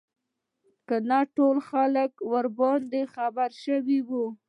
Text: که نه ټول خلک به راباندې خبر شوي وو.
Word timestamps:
که 0.87 0.95
نه 1.09 1.19
ټول 1.35 1.55
خلک 1.69 2.11
به 2.29 2.37
راباندې 2.45 3.01
خبر 3.13 3.49
شوي 3.63 3.99
وو. 4.07 4.25